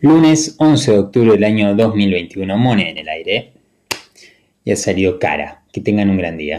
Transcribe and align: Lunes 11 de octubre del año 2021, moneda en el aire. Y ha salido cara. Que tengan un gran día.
Lunes 0.00 0.54
11 0.58 0.92
de 0.92 0.98
octubre 0.98 1.32
del 1.32 1.44
año 1.44 1.74
2021, 1.74 2.56
moneda 2.56 2.90
en 2.90 2.98
el 2.98 3.08
aire. 3.08 3.52
Y 4.64 4.70
ha 4.70 4.76
salido 4.76 5.18
cara. 5.18 5.64
Que 5.72 5.80
tengan 5.80 6.10
un 6.10 6.16
gran 6.16 6.36
día. 6.38 6.56